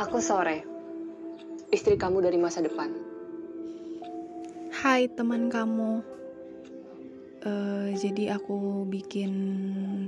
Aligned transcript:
Aku 0.00 0.24
Sore, 0.24 0.64
istri 1.68 2.00
kamu 2.00 2.24
dari 2.24 2.40
masa 2.40 2.64
depan. 2.64 2.88
Hai 4.72 5.04
teman 5.12 5.52
kamu. 5.52 6.00
Uh, 7.44 7.92
jadi 8.00 8.40
aku 8.40 8.88
bikin 8.88 9.32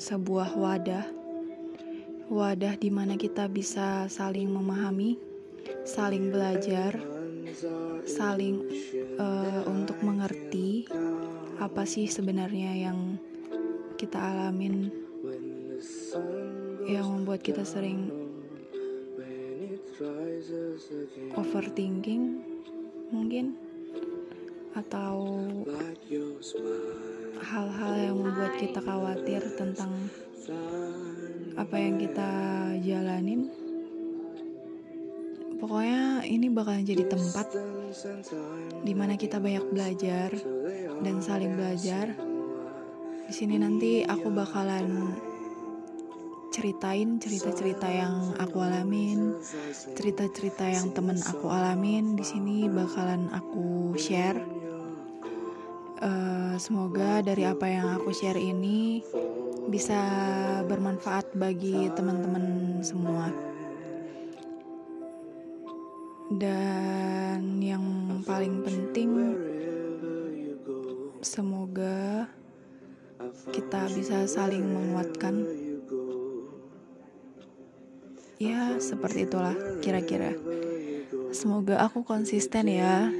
sebuah 0.01 0.57
wadah, 0.57 1.05
wadah 2.33 2.81
di 2.81 2.89
mana 2.89 3.21
kita 3.21 3.45
bisa 3.53 4.09
saling 4.09 4.49
memahami, 4.49 5.21
saling 5.85 6.33
belajar, 6.33 6.97
saling 8.09 8.65
uh, 9.21 9.69
untuk 9.69 10.01
mengerti 10.01 10.89
apa 11.61 11.85
sih 11.85 12.09
sebenarnya 12.09 12.89
yang 12.89 13.21
kita 14.01 14.17
alamin 14.17 14.89
yang 16.89 17.05
membuat 17.05 17.45
kita 17.45 17.69
sering 17.69 18.24
overthinking 21.39 22.43
mungkin. 23.15 23.55
Atau 24.75 25.39
hal-hal 27.39 27.93
yang 27.95 28.17
membuat 28.19 28.59
kita 28.59 28.83
khawatir 28.83 29.43
tentang 29.55 29.95
apa 31.55 31.77
yang 31.79 31.95
kita 32.03 32.31
jalanin. 32.83 33.55
Pokoknya 35.63 36.27
ini 36.27 36.51
bakalan 36.51 36.83
jadi 36.83 37.07
tempat 37.07 37.55
di 38.83 38.93
mana 38.93 39.15
kita 39.15 39.39
banyak 39.39 39.65
belajar 39.71 40.35
dan 41.07 41.23
saling 41.23 41.55
belajar. 41.55 42.19
Di 43.25 43.33
sini 43.33 43.57
nanti 43.57 44.03
aku 44.05 44.29
bakalan 44.29 45.15
ceritain 46.55 47.19
cerita-cerita 47.19 47.91
yang 47.91 48.39
aku 48.39 48.63
alamin, 48.63 49.35
cerita-cerita 49.99 50.63
yang 50.71 50.95
temen 50.95 51.19
aku 51.19 51.51
alamin. 51.51 52.15
Di 52.15 52.23
sini 52.23 52.71
bakalan 52.71 53.27
aku 53.35 53.99
share. 53.99 54.39
Uh, 55.99 56.55
semoga 56.55 57.27
dari 57.27 57.43
apa 57.43 57.67
yang 57.67 57.99
aku 57.99 58.15
share 58.15 58.39
ini 58.39 59.03
bisa 59.67 59.99
bermanfaat 60.71 61.35
bagi 61.35 61.91
teman-teman 61.91 62.79
semua. 62.87 63.35
Dan 66.31 67.59
yang 67.59 67.83
paling 68.23 68.63
penting, 68.63 69.11
semoga 71.19 72.31
kita 73.51 73.91
bisa 73.91 74.23
saling 74.31 74.63
menguatkan 74.63 75.65
ya 78.39 78.79
seperti 78.83 79.27
itulah 79.29 79.55
kira-kira. 79.79 80.35
Semoga 81.35 81.83
aku 81.83 82.07
konsisten 82.07 82.71
ya 82.71 83.11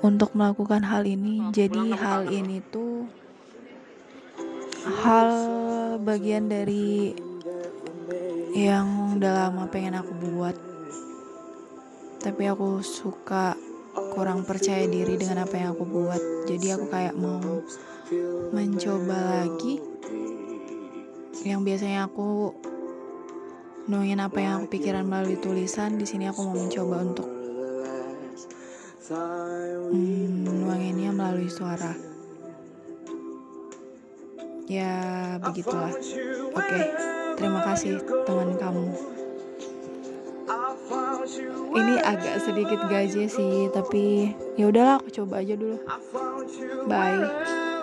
untuk 0.00 0.32
melakukan 0.32 0.84
hal 0.84 1.04
ini. 1.04 1.52
Jadi 1.52 1.92
hal 1.96 2.28
ini 2.32 2.64
tuh 2.72 3.08
hal 5.04 5.30
bagian 6.00 6.46
dari 6.46 7.12
yang 8.56 9.18
udah 9.20 9.32
lama 9.48 9.68
pengen 9.68 10.00
aku 10.00 10.12
buat. 10.16 10.56
Tapi 12.22 12.42
aku 12.48 12.80
suka 12.80 13.52
kurang 14.16 14.48
percaya 14.48 14.88
diri 14.88 15.20
dengan 15.20 15.44
apa 15.44 15.54
yang 15.60 15.76
aku 15.76 15.84
buat. 15.84 16.22
Jadi 16.48 16.66
aku 16.72 16.86
kayak 16.88 17.14
mau 17.16 17.42
mencoba 18.52 19.44
lagi. 19.44 19.82
Yang 21.44 21.60
biasanya 21.62 22.08
aku 22.08 22.54
nuangin 23.86 24.18
apa 24.18 24.38
yang 24.42 24.52
aku 24.62 24.78
pikiran 24.78 25.06
melalui 25.06 25.38
tulisan 25.38 25.94
di 25.94 26.06
sini 26.06 26.26
aku 26.26 26.42
mau 26.42 26.58
mencoba 26.58 26.96
untuk 27.06 27.28
hmm, 29.94 30.42
nuanginnya 30.42 31.14
melalui 31.14 31.46
suara. 31.46 31.94
Ya 34.66 34.90
begitulah. 35.38 35.94
Oke 36.50 36.80
terima 37.38 37.60
kasih 37.62 38.02
teman 38.26 38.58
kamu. 38.58 38.86
Ini 41.76 41.94
agak 42.02 42.42
sedikit 42.42 42.80
gaje 42.90 43.30
sih 43.30 43.70
tapi 43.70 44.34
ya 44.58 44.66
udahlah 44.66 44.98
aku 44.98 45.14
coba 45.14 45.46
aja 45.46 45.54
dulu. 45.54 45.78
Bye 46.90 47.75